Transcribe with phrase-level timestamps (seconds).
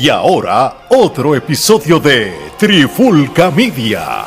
[0.00, 4.26] Y ahora, otro episodio de Trifulca Media.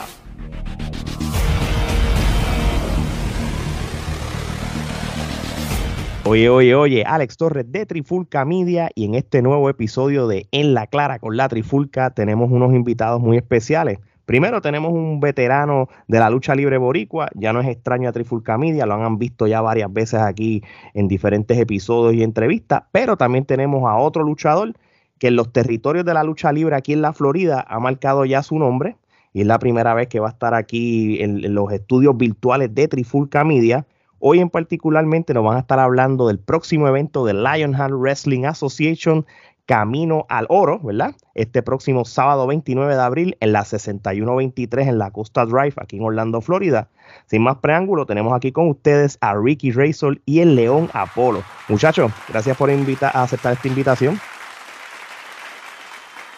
[6.25, 10.73] Oye, oye, oye, Alex Torres de Trifulca Media y en este nuevo episodio de En
[10.73, 13.99] la Clara con la Trifulca tenemos unos invitados muy especiales.
[14.25, 18.57] Primero tenemos un veterano de la lucha libre boricua, ya no es extraño a Trifulca
[18.57, 20.63] Media, lo han visto ya varias veces aquí
[20.93, 24.73] en diferentes episodios y entrevistas, pero también tenemos a otro luchador
[25.21, 28.41] que en los territorios de la lucha libre aquí en la Florida ha marcado ya
[28.41, 28.97] su nombre
[29.33, 32.87] y es la primera vez que va a estar aquí en, los estudios virtuales de
[32.87, 33.85] Trifulca Media.
[34.17, 39.27] Hoy en particularmente nos van a estar hablando del próximo evento de Lionheart Wrestling Association
[39.67, 41.13] Camino al Oro, ¿verdad?
[41.35, 46.03] Este próximo sábado 29 de abril en la 6123 en la Costa Drive, aquí en
[46.03, 46.89] Orlando, Florida.
[47.27, 51.43] Sin más preámbulo, tenemos aquí con ustedes a Ricky Razor y el León Apolo.
[51.69, 54.19] Muchachos, gracias por aceptar esta invitación.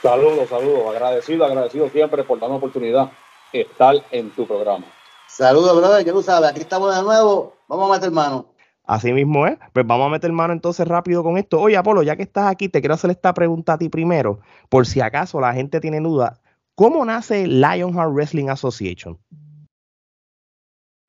[0.04, 0.86] Saludos, saludos.
[0.94, 3.10] Agradecido, agradecido siempre por darme oportunidad
[3.54, 4.86] de estar en tu programa.
[5.30, 6.06] Saludos, brother.
[6.06, 7.56] Ya tú sabes, aquí estamos de nuevo.
[7.70, 8.54] Vamos a meter mano.
[8.84, 9.58] Así mismo es.
[9.72, 11.58] Pues vamos a meter mano entonces rápido con esto.
[11.58, 14.86] Oye, Apolo, ya que estás aquí, te quiero hacer esta pregunta a ti primero, por
[14.86, 16.42] si acaso la gente tiene duda.
[16.76, 19.18] ¿Cómo nace Lionheart Wrestling Association?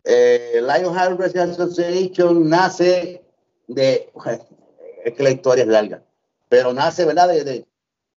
[0.05, 3.25] Eh, Lionheart Wrestling Association nace
[3.67, 4.12] de.
[5.05, 6.03] Es que la historia es larga,
[6.48, 7.29] pero nace, ¿verdad?
[7.29, 7.67] de, de,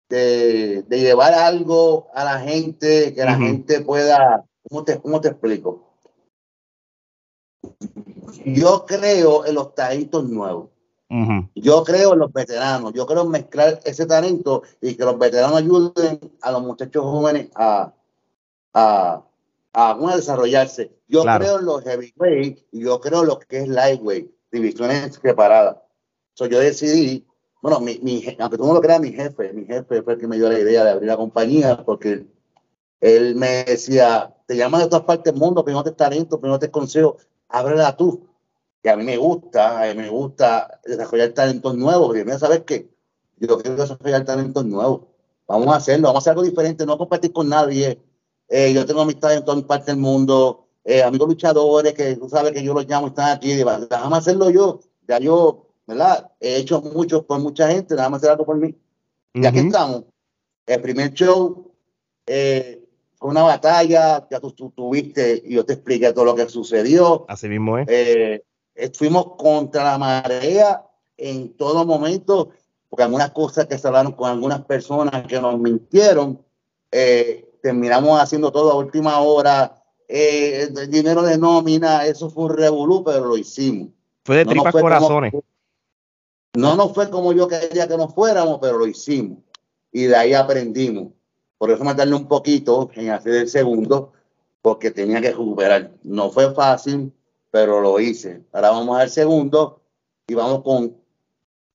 [0.10, 5.86] llevar algo a la gente, que la gente pueda, ¿cómo te, ¿cómo te explico?
[8.46, 10.70] Yo creo en los talentos nuevos.
[11.56, 12.94] Yo creo en los veteranos.
[12.94, 17.50] Yo creo en mezclar ese talento y que los veteranos ayuden a los muchachos jóvenes
[17.56, 17.94] a,
[18.74, 19.24] a,
[19.74, 20.92] a, desarrollarse.
[21.08, 25.78] Yo creo en los heavyweight y yo creo en lo que es lightweight, divisiones separadas.
[26.34, 27.26] So, yo decidí
[27.66, 30.28] bueno, mi, mi, aunque tú no lo creas, mi jefe, mi jefe fue el que
[30.28, 32.28] me dio la idea de abrir la compañía, porque
[33.02, 36.70] él me decía, te llamas de todas partes del mundo, no te talento, no te
[36.70, 37.18] consejo,
[37.50, 38.30] ábrela tú.
[38.84, 42.62] Y a mí me gusta, a mí me gusta desarrollar talentos nuevos, porque mira, ¿sabes
[42.68, 42.88] qué?
[43.38, 45.08] Yo quiero desarrollar talentos nuevos.
[45.48, 48.00] Vamos a hacerlo, vamos a hacer algo diferente, no compartir con nadie.
[48.48, 52.52] Eh, yo tengo amistades en todas partes del mundo, eh, amigos luchadores que tú sabes
[52.52, 54.82] que yo los llamo y están aquí, déjame hacerlo yo.
[55.08, 56.32] Ya yo ¿verdad?
[56.40, 58.76] He hecho mucho por mucha gente, nada más hacer algo por mí.
[59.34, 60.06] Y aquí estamos.
[60.66, 61.72] El primer show
[62.26, 62.84] eh,
[63.18, 67.26] fue una batalla, ya tú, tuviste y yo te expliqué todo lo que sucedió.
[67.28, 67.88] Así mismo es.
[67.90, 70.84] Eh, estuvimos contra la marea
[71.18, 72.50] en todo momento,
[72.90, 76.40] porque algunas cosas que se hablaron con algunas personas que nos mintieron,
[76.92, 79.82] eh, terminamos haciendo todo a última hora.
[80.08, 83.90] el dinero de nómina, eso fue un revolú, pero lo hicimos.
[84.24, 85.34] Fue de tripas corazones.
[86.56, 89.40] No nos fue como yo quería que nos fuéramos, pero lo hicimos.
[89.92, 91.14] Y de ahí aprendimos.
[91.58, 94.14] Por eso me un poquito en hacer el segundo,
[94.62, 95.92] porque tenía que recuperar.
[96.04, 97.14] No fue fácil,
[97.52, 98.44] pero lo hice.
[98.52, 99.82] Ahora vamos al segundo
[100.28, 100.98] y vamos con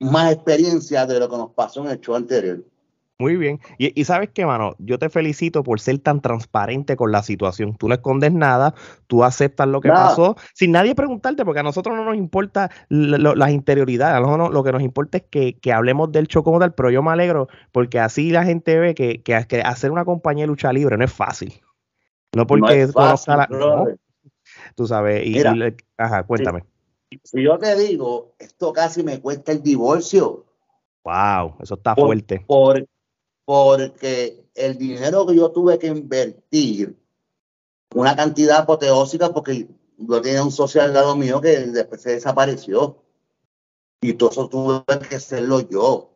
[0.01, 2.65] más experiencia de lo que nos pasó en el show anterior.
[3.21, 3.61] Muy bien.
[3.77, 7.77] Y, sabes qué, mano, yo te felicito por ser tan transparente con la situación.
[7.77, 8.75] Tú no escondes nada,
[9.09, 13.51] tú aceptas lo que pasó sin nadie preguntarte, porque a nosotros no nos importa las
[13.51, 16.89] interioridades, a nosotros lo que nos importa es que, hablemos del show como tal, pero
[16.89, 19.35] yo me alegro porque así la gente ve que,
[19.67, 21.61] hacer una compañía de lucha libre no es fácil.
[22.35, 23.87] No porque no
[24.75, 25.43] Tú sabes, y,
[25.99, 26.65] ajá, cuéntame.
[27.23, 30.47] Si, yo te digo, esto casi me cuesta el divorcio.
[31.05, 32.45] Wow, eso está fuerte.
[32.47, 32.87] Por,
[33.51, 36.97] porque el dinero que yo tuve que invertir,
[37.93, 39.67] una cantidad apoteósica, porque
[39.99, 43.03] yo tenía un socio al lado mío que después se desapareció.
[44.03, 46.13] Y todo eso tuve que hacerlo yo.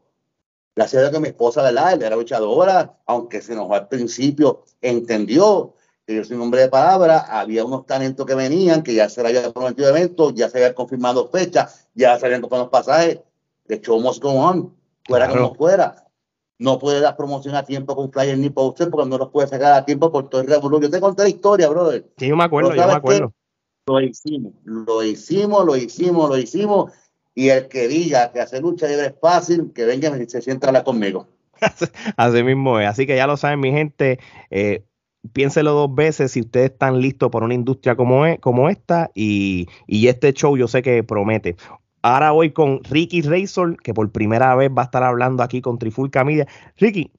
[0.77, 2.01] Gracias a que mi esposa, ¿verdad?
[2.01, 5.75] Era luchadora, aunque se enojó al principio, entendió
[6.07, 9.23] que yo soy un hombre de palabra, había unos talentos que venían, que ya se
[9.23, 13.19] había prometido eventos, ya se había confirmado fechas, ya se habían comprado los pasajes.
[13.65, 14.73] De hecho, must go on,
[15.05, 16.04] fuera como fuera
[16.65, 19.75] no puede dar promoción a tiempo con flyer ni poster porque no los puede sacar
[19.75, 20.83] a tiempo por todo el revolución.
[20.83, 22.07] Yo te conté la historia, brother.
[22.17, 23.33] Sí, yo me acuerdo, yo me acuerdo.
[23.87, 26.93] Lo hicimos, lo hicimos, lo hicimos, lo hicimos.
[27.35, 30.67] Y el que diga que hacer lucha libre es fácil, que venga y se sienta
[30.67, 31.27] a hablar conmigo.
[32.17, 32.89] Así mismo es.
[32.89, 34.19] Así que ya lo saben, mi gente.
[34.51, 34.85] Eh,
[35.33, 39.69] piénselo dos veces si ustedes están listos por una industria como, es, como esta y,
[39.87, 41.57] y, este show yo sé que promete.
[42.05, 45.79] Ahora voy con Ricky Razor, que por primera vez va a estar hablando aquí con
[45.79, 46.47] Trifulca Media.
[46.77, 47.11] Ricky,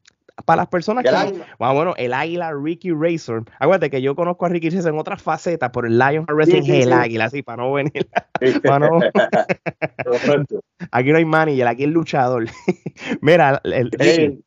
[0.46, 1.10] para las personas que.
[1.10, 3.46] Ah, bueno, el águila Ricky Razor.
[3.58, 6.84] Acuérdate que yo conozco a Ricky Razor en otras facetas, por el Lion Wrestling sí,
[6.84, 7.94] el águila, así, para no venir.
[10.92, 12.46] aquí no hay manager, aquí el luchador.
[13.22, 14.44] Mira, el,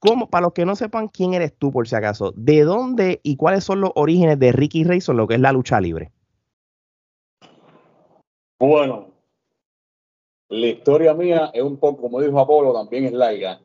[0.00, 3.36] ¿Cómo, para los que no sepan quién eres tú, por si acaso, ¿de dónde y
[3.36, 6.12] cuáles son los orígenes de Ricky Razor, lo que es la lucha libre?
[8.58, 9.12] Bueno,
[10.48, 13.60] la historia mía es un poco, como dijo Apolo, también es larga.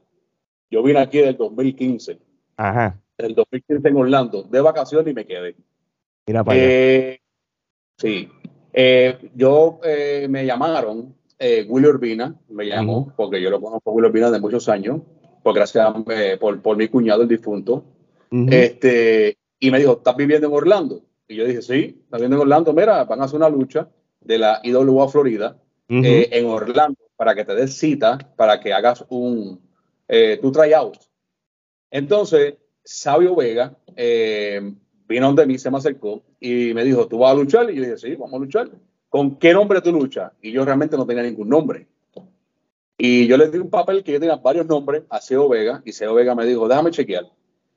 [0.69, 2.19] Yo vine aquí del 2015.
[2.57, 2.99] Ajá.
[3.17, 5.55] El 2015 en Orlando, de vacaciones y me quedé.
[6.27, 7.21] Mira para eh,
[7.97, 8.29] Sí.
[8.71, 13.93] Eh, yo eh, me llamaron, eh, Willy Urbina me llamó, porque yo lo conozco a
[13.93, 15.01] Willy Urbina de muchos años,
[15.43, 15.93] por gracias
[16.39, 17.83] por, por, mi cuñado, el difunto.
[18.31, 21.01] este, y me dijo, ¿estás viviendo en Orlando?
[21.27, 22.73] Y yo dije, sí, estás viviendo en Orlando.
[22.73, 23.87] Mira, van a hacer una lucha
[24.25, 29.59] de la IWA Florida en Orlando para que te des cita, para que hagas un,
[30.41, 30.97] tu tryout.
[31.91, 34.73] Entonces, Sabio Vega eh,
[35.07, 37.69] vino donde mí, se me acercó y me dijo, ¿tú vas a luchar?
[37.69, 38.69] Y yo dije, sí, vamos a luchar.
[39.09, 40.31] ¿Con qué nombre tú luchas?
[40.41, 41.87] Y yo realmente no tenía ningún nombre.
[42.97, 45.91] Y yo le di un papel que yo tenía varios nombres a Seo Vega y
[45.91, 47.25] Seo Vega me dijo, déjame chequear.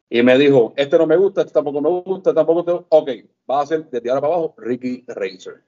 [0.09, 3.11] Y me dijo, este no me gusta, este tampoco me gusta, este tampoco te Ok,
[3.51, 5.63] va a ser desde ahora para abajo Ricky Racer.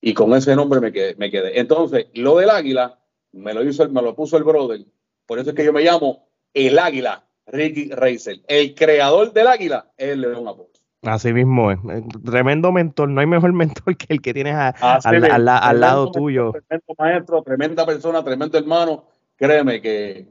[0.00, 1.58] Y con ese nombre me quedé, me quedé.
[1.58, 2.98] Entonces, lo del águila
[3.32, 4.84] me lo, hizo, me lo puso el brother.
[5.26, 8.40] Por eso es que yo me llamo el águila Ricky Racer.
[8.46, 10.70] El creador del águila es el León Apolo.
[11.02, 11.78] Así mismo es.
[12.24, 13.08] Tremendo mentor.
[13.08, 16.52] No hay mejor mentor que el que tienes al, lado tuyo.
[16.52, 19.04] Tremendo maestro, tremenda persona, tremendo hermano.
[19.36, 20.28] Créeme que,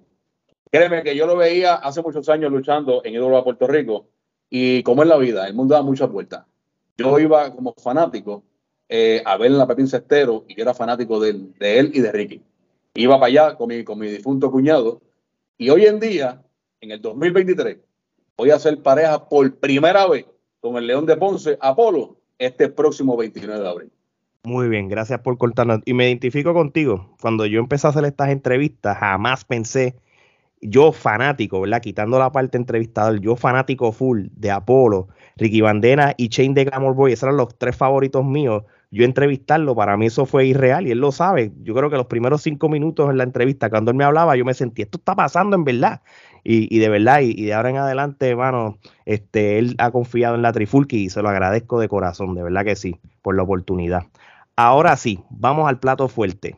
[0.71, 4.07] créeme que yo lo veía hace muchos años luchando en Ídolo a Puerto Rico.
[4.49, 6.45] Y como es la vida, el mundo da muchas vueltas.
[6.97, 8.43] Yo iba como fanático
[8.95, 12.11] eh, a ver en la Pepín Cestero y yo era fanático de, él y de
[12.11, 12.43] Ricky.
[12.93, 15.01] Iba para allá con mi, con mi difunto cuñado.
[15.57, 16.43] Y hoy en día
[16.79, 17.79] en el 2023
[18.37, 20.27] voy a hacer pareja por primera vez
[20.59, 23.91] con el León de Ponce, Apolo, este próximo 29 de abril.
[24.43, 25.79] Muy bien, gracias por cortarnos.
[25.85, 27.15] Y me identifico contigo.
[27.19, 29.95] Cuando yo empecé a hacer estas entrevistas, jamás pensé,
[30.61, 31.81] yo fanático, ¿verdad?
[31.81, 36.93] Quitando la parte entrevistador, yo fanático full de Apolo, Ricky Bandera y Chain de Glamour
[36.93, 38.63] Boy, esos eran los tres favoritos míos.
[38.93, 41.51] Yo entrevistarlo, para mí eso fue irreal y él lo sabe.
[41.63, 44.45] Yo creo que los primeros cinco minutos en la entrevista, cuando él me hablaba, yo
[44.45, 46.01] me sentí, esto está pasando en verdad.
[46.43, 50.53] Y, de verdad, y, de ahora en adelante, hermano, este, él ha confiado en la
[50.53, 54.03] Trifulki y se lo agradezco de corazón, de verdad que sí, por la oportunidad.
[54.55, 56.57] Ahora sí, vamos al plato fuerte.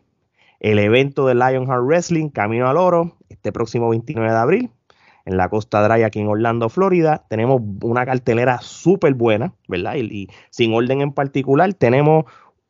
[0.59, 4.71] El evento de Lionheart Wrestling, Camino al Oro, este próximo 29 de abril,
[5.25, 7.25] en la Costa Dry, aquí en Orlando, Florida.
[7.30, 9.95] Tenemos una cartelera súper buena, ¿verdad?
[9.95, 12.25] y, sin orden en particular, tenemos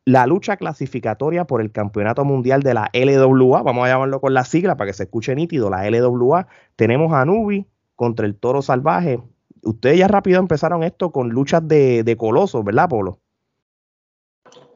[0.05, 4.45] la lucha clasificatoria por el Campeonato Mundial de la LWA, vamos a llamarlo con la
[4.45, 7.65] sigla para que se escuche nítido, la LWA, tenemos a Nubi
[7.95, 9.19] contra el Toro Salvaje.
[9.63, 13.19] Ustedes ya rápido empezaron esto con luchas de, de colosos, ¿verdad, Polo?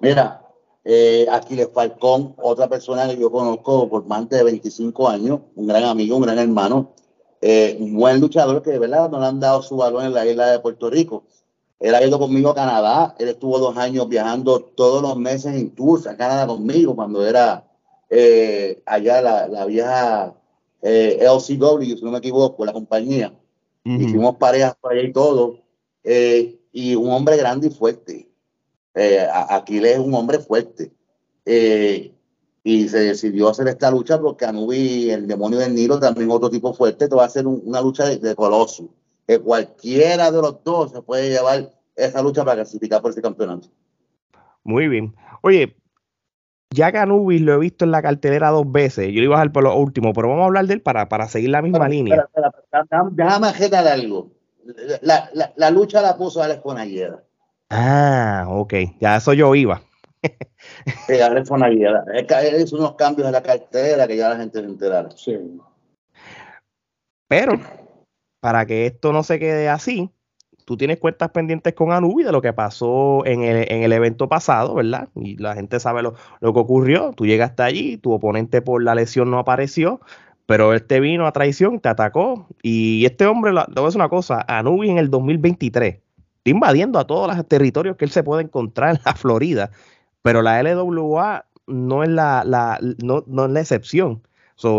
[0.01, 0.41] Mira,
[0.83, 5.83] eh, Aquiles Falcón, otra persona que yo conozco por más de 25 años, un gran
[5.83, 6.93] amigo, un gran hermano,
[7.41, 10.25] eh, un buen luchador que de verdad no le han dado su valor en la
[10.25, 11.23] isla de Puerto Rico.
[11.79, 13.15] Él ha ido conmigo a Canadá.
[13.19, 17.65] Él estuvo dos años viajando todos los meses en tours a Canadá conmigo cuando era
[18.09, 20.35] eh, allá la, vieja
[20.81, 23.33] eh, LCW, si no me equivoco, la compañía.
[23.85, 25.59] Hicimos parejas por allá y todo.
[26.03, 28.29] Eh, y un hombre grande y fuerte.
[29.49, 30.91] Aquiles es un hombre fuerte.
[32.63, 36.73] Y se decidió hacer esta lucha porque Anubi, el demonio del Nilo, también otro tipo
[36.73, 38.89] fuerte, te va a hacer una lucha de, de coloso
[39.27, 43.67] que cualquiera de los dos se puede llevar esa lucha para clasificar por ese campeonato.
[44.63, 45.15] Muy bien.
[45.41, 45.75] Oye,
[46.71, 49.07] ya Anubis lo he visto en la cartelera dos veces.
[49.07, 51.09] Yo le iba a dejar por lo último, pero vamos a hablar de él para,
[51.09, 52.27] para seguir la misma línea.
[53.11, 54.31] déjame ajetar algo.
[55.01, 57.23] La, la, la, lucha la puso Alex Fonalleda.
[57.69, 58.73] Ah, ok.
[58.99, 59.81] Ya eso yo iba.
[61.23, 62.03] Alex Fonalleda.
[62.15, 65.09] Es unos cambios en la cartelera que ya la gente se enterara.
[65.11, 65.37] Sí.
[67.27, 67.53] Pero
[68.39, 70.09] para que esto no se quede así,
[70.65, 75.09] tú tienes cuentas pendientes con Anubi de lo que pasó en el, evento pasado, ¿verdad?
[75.15, 77.13] Y la gente sabe lo, que ocurrió.
[77.15, 80.01] Tú llegaste allí, tu oponente por la lesión no apareció,
[80.45, 82.47] pero él te vino a traición, te atacó.
[82.61, 85.99] Y este hombre, te voy a decir una cosa, Anubi en el 2023
[86.39, 89.71] está invadiendo a todos los territorios que él se puede encontrar en la Florida,
[90.21, 94.21] pero la LWA no es la, la no, no, es la excepción.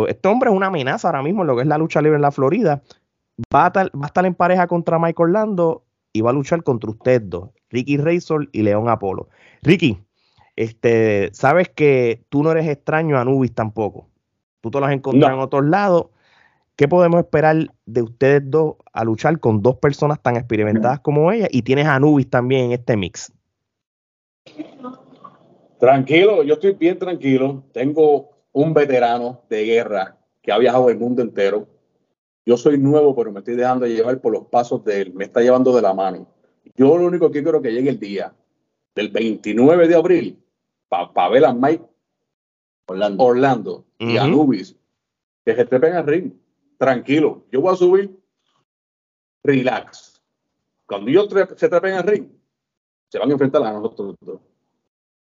[0.09, 2.23] este hombre es una amenaza ahora mismo en lo que es la lucha libre en
[2.23, 2.83] la Florida
[3.55, 7.51] va a, estar, en pareja contra Mike Orlando y va a luchar contra ustedes dos,
[7.71, 9.29] Ricky Razor y León Apolo.
[9.63, 9.99] Ricky,
[10.57, 14.09] este, sabes que tú no eres extraño a Anubis tampoco.
[14.61, 16.07] Tú te lo has encontrado en otros lados.
[16.77, 21.47] ¿Qué podemos esperar de ustedes dos a luchar con dos personas tan experimentadas como ella?
[21.51, 23.33] Y tienes a Anubis también en este mix.
[25.81, 27.65] Tranquilo, yo estoy bien tranquilo.
[27.73, 31.67] Tengo un veterano de guerra que ha viajado el mundo entero
[32.45, 35.15] Yo soy nuevo, pero me estoy dejando llevar por los pasos de él.
[35.15, 36.27] Me está llevando de la mano.
[36.77, 38.35] Yo lo único que quiero que llegue el día
[38.95, 40.43] del 29 de abril
[40.89, 41.85] para ver a Mike
[42.87, 44.77] Orlando, Orlando y a Nubis
[45.45, 46.33] que se trepen al ring.
[46.77, 47.45] Tranquilo.
[47.51, 48.21] Yo voy a subir.
[49.43, 50.21] Relax.
[50.85, 52.29] Cuando ellos se trepen al ring,
[53.09, 54.17] se van a enfrentar a nosotros.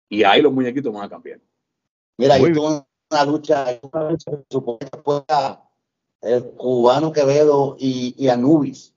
[0.08, 1.40] Y ahí los muñequitos van a cambiar.
[2.16, 4.56] Mira, yo tuve una lucha, una lucha que
[6.22, 8.94] el cubano Quevedo y, y Anubis,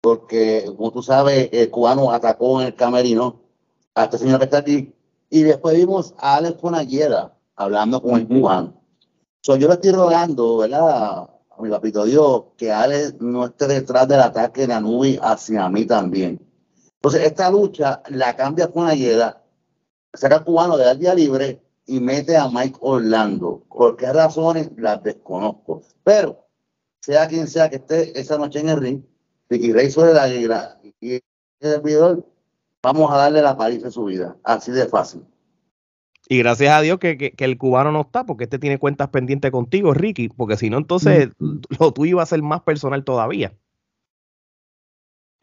[0.00, 3.40] porque como tú sabes, el cubano atacó en el camerino
[3.94, 4.94] a este señor que está aquí,
[5.30, 8.74] y después vimos a Alex Fonallera hablando con el cubano.
[9.42, 11.28] So, yo le estoy rogando, ¿verdad?
[11.50, 15.86] A mi papito Dios, que Alex no esté detrás del ataque de Anubis hacia mí
[15.86, 16.40] también.
[16.96, 19.42] Entonces, esta lucha la cambia con Ayeda,
[20.16, 23.64] saca al cubano de dar día libre y mete a Mike Orlando.
[23.68, 24.70] ¿Por qué razones?
[24.76, 25.82] Las desconozco.
[26.04, 26.46] Pero
[27.00, 29.02] sea quien sea que esté esa noche en el ring,
[29.48, 31.22] Ricky Rey sobre la guerra y el
[31.60, 32.26] servidor,
[32.82, 34.36] vamos a darle la paliza de su vida.
[34.42, 35.22] Así de fácil.
[36.28, 39.94] Y gracias a Dios que, el cubano no está, porque este tiene cuentas pendientes contigo,
[39.94, 41.28] Ricky, porque si no, entonces
[41.78, 43.54] lo tuyo iba a ser más personal todavía.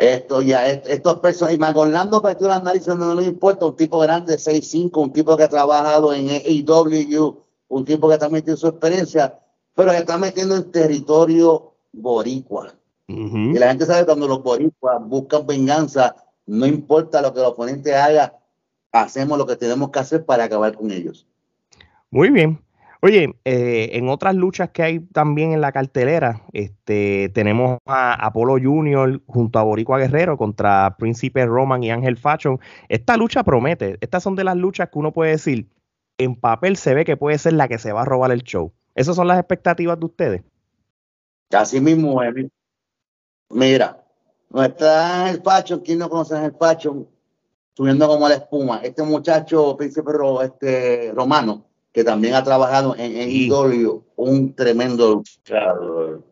[0.03, 5.01] Esto ya, estos personas, y Orlando, tú análisis no le importa, un tipo grande, 6'5,
[5.01, 7.37] un tipo que ha trabajado en AEW,
[7.69, 9.39] un tipo que también tiene su experiencia,
[9.73, 12.73] pero que está metiendo en territorio boricua.
[13.07, 16.15] Y la gente sabe cuando los boricuas buscan venganza,
[16.47, 18.37] no importa lo que el oponente haga,
[18.91, 21.25] hacemos lo que tenemos que hacer para acabar con ellos.
[22.11, 22.59] Muy bien.
[23.05, 28.53] Oye, eh, en otras luchas que hay también en la cartelera, este, tenemos a Apolo
[28.53, 32.61] Junior junto a Boricua Guerrero contra Príncipe Roman y Ángel Fashion.
[32.87, 33.97] Esta lucha promete.
[33.99, 35.69] Estas son de las luchas que uno puede decir,
[36.17, 38.71] en papel se ve que puede ser la que se va a robar el show.
[38.95, 40.43] ¿Esas son las expectativas de ustedes?
[41.51, 42.21] Así mismo,
[43.49, 44.01] Mira,
[44.49, 47.05] no está el Fashion, ¿quién no conoce el Fashion?
[47.75, 48.79] Subiendo como la espuma.
[48.81, 50.09] Este muchacho, Príncipe
[50.45, 56.23] este, Romano, que también ha trabajado en, en IW, un tremendo luchador.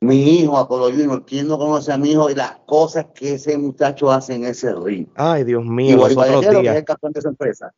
[0.00, 3.56] Mi hijo, Apolo Junior, ¿quién no conoce a mi hijo y las cosas que ese
[3.56, 5.06] muchacho hace en ese ring?
[5.14, 6.16] Ay, Dios mío, días.
[6.40, 7.72] Que es el campeón de esa empresa.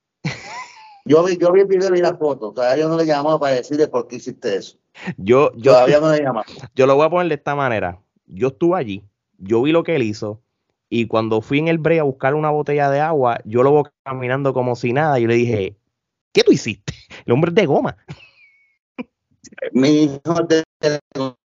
[1.05, 2.53] Yo vi, yo vi el video y la foto.
[2.53, 4.79] Todavía yo no le llamaba para decirle por qué hiciste eso.
[5.17, 6.47] Yo, yo, Todavía no le llamaba.
[6.77, 8.01] Yo lo voy a poner de esta manera.
[8.27, 9.05] Yo estuve allí,
[9.39, 10.41] yo vi lo que él hizo,
[10.89, 13.85] y cuando fui en el break a buscar una botella de agua, yo lo voy
[14.05, 15.77] caminando como si nada, y le dije,
[16.33, 16.93] ¿qué tú hiciste?
[17.25, 17.97] El hombre es de goma.
[19.73, 20.65] Mi hijo de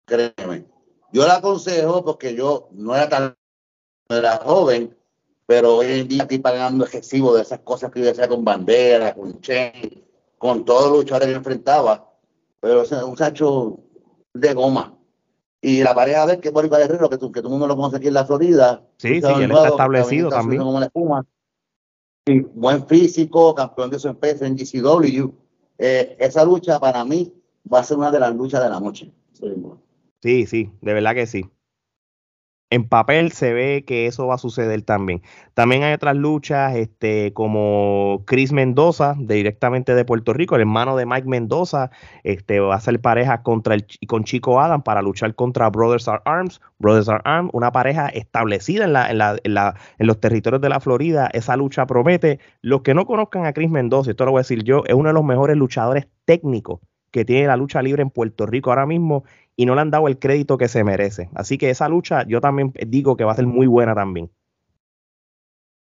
[0.06, 0.66] créeme.
[1.14, 3.36] Yo le aconsejo porque yo no era tan
[4.10, 4.96] no era joven,
[5.46, 9.14] pero hoy en día estoy pagando excesivo de esas cosas que yo hacía con bandera,
[9.14, 10.04] con chain,
[10.38, 12.10] con todos los luchadores que enfrentaba.
[12.60, 13.80] Pero es un muchacho
[14.34, 14.98] de goma.
[15.62, 17.68] Y la pareja de él, que es Boris Guerrero, que, tú, que todo el mundo
[17.68, 18.84] lo conoce aquí en la Florida.
[18.98, 20.62] Sí, sí, él está establecido también.
[20.62, 21.26] Como la espuma
[22.54, 25.32] buen físico, campeón de su empresa en GCW.
[25.78, 27.34] Eh, esa lucha para mí
[27.72, 29.12] va a ser una de las luchas de la noche.
[30.22, 31.50] Sí, sí, de verdad que sí
[32.72, 35.22] en papel se ve que eso va a suceder también.
[35.54, 41.06] También hay otras luchas, este, como Chris Mendoza, directamente de Puerto Rico, el hermano de
[41.06, 41.92] Mike Mendoza,
[42.24, 46.22] este, va a ser pareja contra el, con Chico Adam para luchar contra Brothers Are
[46.24, 46.62] Arms.
[46.80, 50.80] Brothers Are Arms, una pareja establecida en, la, en, la, en los territorios de la
[50.80, 51.30] Florida.
[51.34, 52.40] Esa lucha promete.
[52.62, 55.10] Los que no conozcan a Chris Mendoza, esto lo voy a decir yo, es uno
[55.10, 56.80] de los mejores luchadores técnicos
[57.12, 59.24] que tiene la lucha libre en Puerto Rico ahora mismo
[59.56, 61.30] y no le han dado el crédito que se merece.
[61.36, 64.32] Así que esa lucha yo también digo que va a ser muy buena también.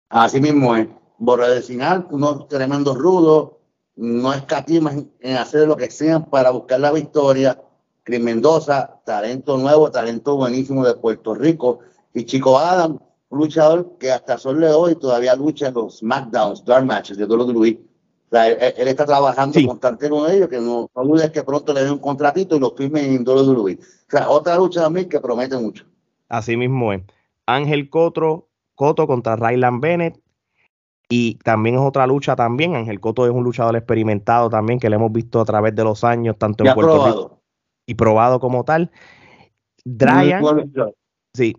[0.09, 0.87] Así mismo es.
[1.17, 3.51] Borra de Sinal, unos tremendos rudos,
[3.95, 7.59] no escatiman en hacer lo que sean para buscar la victoria.
[8.03, 11.79] Cris Mendoza, talento nuevo, talento buenísimo de Puerto Rico.
[12.13, 12.99] Y Chico Adam,
[13.31, 17.94] luchador que hasta sol de hoy todavía lucha en los SmackDowns, Dark Matches de WWE
[18.35, 22.55] él, está trabajando constantemente con ellos, que no, dudes que pronto le den un contratito
[22.55, 23.79] y lo firmen en WWE.
[23.79, 25.85] O sea, otra lucha también que promete mucho.
[26.29, 27.01] Así mismo es.
[27.45, 30.19] Ángel Cotro, Coto contra Ryland Bennett.
[31.07, 32.75] Y también es otra lucha también.
[32.75, 36.03] Ángel Coto es un luchador experimentado también que le hemos visto a través de los
[36.03, 37.41] años, tanto en Puerto Rico
[37.85, 38.91] y probado como tal.
[39.83, 40.43] Dryan,
[41.33, 41.55] sí,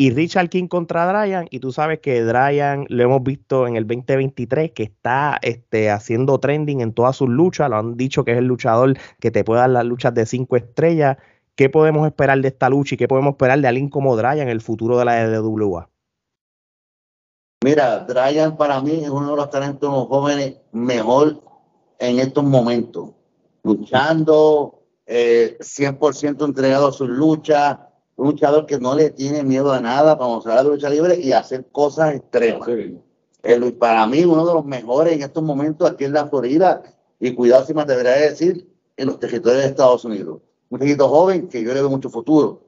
[0.00, 3.84] y Richard King contra Dryan, y tú sabes que Dryan lo hemos visto en el
[3.84, 8.38] 2023 que está este, haciendo trending en todas sus luchas, lo han dicho que es
[8.38, 11.16] el luchador que te puede dar las luchas de cinco estrellas.
[11.56, 14.50] ¿Qué podemos esperar de esta lucha y qué podemos esperar de alguien como Dryan en
[14.50, 15.90] el futuro de la EWA?
[17.64, 21.42] Mira, Dryan para mí es uno de los talentos jóvenes mejor
[21.98, 23.10] en estos momentos,
[23.64, 27.87] luchando, 100% entregado a su lucha,
[28.18, 31.30] un luchador que no le tiene miedo a nada para mostrar la lucha libre y
[31.30, 32.68] hacer cosas extremas.
[33.78, 36.82] para mí, uno de los mejores en estos momentos aquí en la Florida,
[37.20, 40.40] y cuidado si me atrevería a decir, en los territorios de Estados Unidos.
[40.68, 42.60] Un chiquito joven que yo le veo mucho futuro.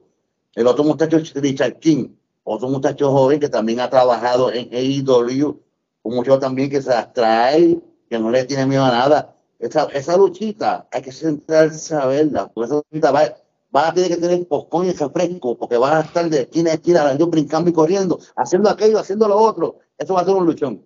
[0.55, 2.07] El otro muchacho es Richard King,
[2.45, 5.59] otro muchacho joven que también ha trabajado en AEW,
[6.03, 7.77] un muchacho también que se atrae,
[8.09, 9.35] que no le tiene miedo a nada.
[9.59, 13.35] Esa, esa luchita hay que centrarse a verla, porque esa luchita va,
[13.75, 16.73] va a tener que tener poscón y refresco, porque va a estar de esquina a
[16.75, 19.79] esquina, brincando y corriendo, haciendo aquello, haciendo lo otro.
[19.97, 20.85] Eso va a ser un luchón.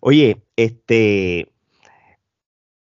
[0.00, 1.52] Oye, este,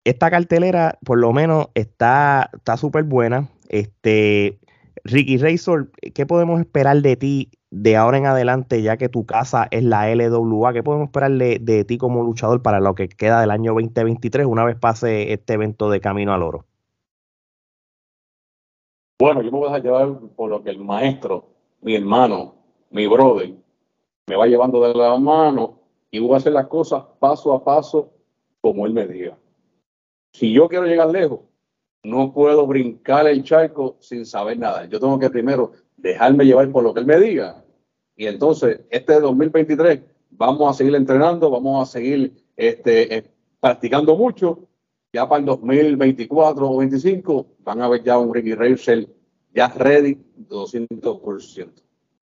[0.05, 3.51] esta cartelera por lo menos está súper buena.
[3.69, 4.59] Este,
[5.05, 9.69] Ricky Razor, ¿qué podemos esperar de ti de ahora en adelante, ya que tu casa
[9.71, 10.73] es la LWA?
[10.73, 14.65] ¿Qué podemos esperar de, ti como luchador para lo que queda del año 2023 una
[14.65, 16.65] vez pase este evento de Camino al Oro?
[19.19, 21.47] Bueno, yo me voy a llevar por lo que el maestro,
[21.81, 22.55] mi hermano,
[22.91, 23.55] mi brother,
[24.27, 25.81] me va llevando de la mano
[26.11, 28.13] y voy a hacer las cosas paso a paso
[28.61, 29.39] como él me diga.
[30.33, 31.41] Si yo quiero llegar lejos,
[32.07, 34.87] no puedo brincar el charco sin saber nada.
[34.87, 37.65] Yo tengo que primero dejarme llevar por lo que él me diga.
[38.17, 43.25] Y entonces, este 2023, vamos a seguir entrenando, vamos a seguir este, eh,
[43.61, 44.69] practicando mucho.
[45.13, 49.09] Ya para el 2024 o 2025 van a ver ya un Ricky Racer
[49.55, 51.69] ya ready 200%.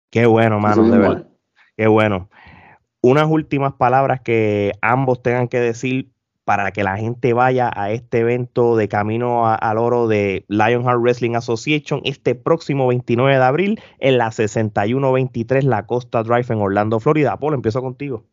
[0.09, 1.27] Qué bueno, mano, de verdad.
[1.75, 2.29] Qué bueno
[3.03, 6.09] unas últimas palabras que ambos tengan que decir
[6.45, 11.35] para que la gente vaya a este evento de camino al oro de Lionheart Wrestling
[11.35, 17.37] Association este próximo 29 de abril en la 6123 La Costa Drive en Orlando, Florida.
[17.37, 18.25] Polo, empiezo contigo.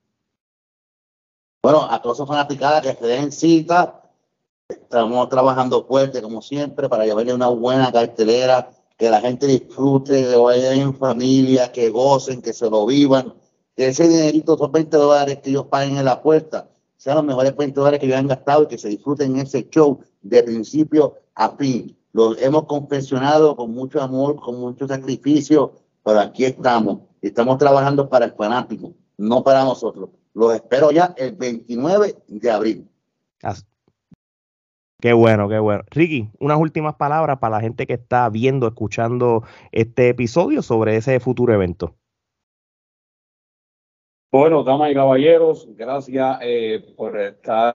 [1.62, 4.02] Bueno, a todos esos fanaticadas que se den cita,
[4.68, 10.36] estamos trabajando fuerte como siempre para llevarle una buena cartelera, que la gente disfrute, que
[10.36, 13.34] vayan en familia, que gocen, que se lo vivan
[13.80, 16.69] que ese dinerito, esos 20 dólares que ellos paguen en la puerta,
[17.00, 20.00] sean los mejores 20 dólares que ellos han gastado y que se disfruten ese show
[20.20, 21.96] de principio a fin.
[22.12, 25.72] Los hemos confeccionado con mucho amor, con mucho sacrificio,
[26.04, 26.98] pero aquí estamos.
[27.22, 30.10] Estamos trabajando para el fanático, no para nosotros.
[30.34, 32.86] Los espero ya el 29 de abril.
[35.00, 35.82] Qué bueno, qué bueno.
[35.90, 41.18] Ricky, unas últimas palabras para la gente que está viendo, escuchando este episodio sobre ese
[41.18, 41.94] futuro evento.
[44.32, 47.74] Bueno, damas y caballeros, gracias eh, por estar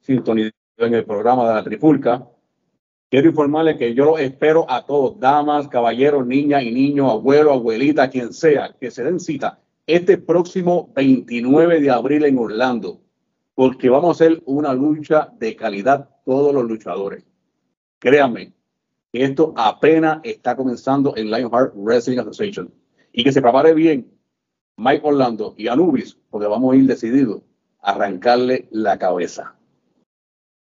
[0.00, 2.26] sintonizado en el programa de la Trifulca.
[3.10, 8.08] Quiero informarles que yo los espero a todos, damas, caballeros, niñas y niños, abuelo, abuelita,
[8.08, 13.02] quien sea, que se den cita este próximo 29 de abril en Orlando,
[13.54, 17.24] porque vamos a hacer una lucha de calidad todos los luchadores.
[17.98, 18.54] Créanme,
[19.12, 22.72] esto apenas está comenzando en Lionheart Wrestling Association
[23.12, 24.15] y que se prepare bien
[24.76, 27.42] Mike Orlando y Anubis, porque vamos a ir decididos
[27.80, 29.55] a arrancarle la cabeza.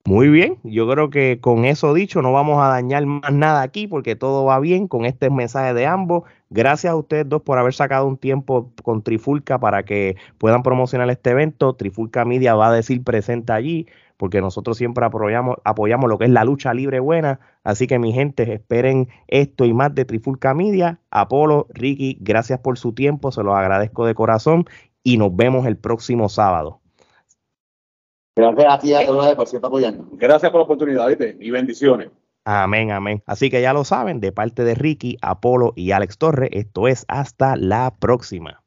[0.08, 3.88] Muy bien, yo creo que con eso dicho no vamos a dañar más nada aquí
[3.88, 6.24] porque todo va bien con este mensaje de ambos.
[6.52, 11.10] Gracias a ustedes dos por haber sacado un tiempo con Trifulca para que puedan promocionar
[11.10, 11.74] este evento.
[11.76, 13.88] Trifulca Media va a decir presente allí
[14.18, 17.40] porque nosotros siempre apoyamos, apoyamos lo que es la lucha libre buena.
[17.64, 21.00] Así que mi gente, esperen esto y más de Trifulca Media.
[21.10, 24.66] Apolo, Ricky, gracias por su tiempo, se los agradezco de corazón
[25.04, 26.82] y nos vemos el próximo sábado.
[28.36, 28.94] Gracias a ti,
[29.36, 30.08] por siempre apoyando.
[30.14, 31.08] Gracias por la oportunidad
[31.40, 32.10] y bendiciones.
[32.44, 33.24] Amén, amén.
[33.26, 37.06] Así que ya lo saben, de parte de Ricky, Apolo y Alex Torre, esto es
[37.08, 38.65] hasta la próxima.